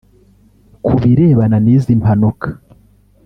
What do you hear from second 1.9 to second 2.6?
mpanuka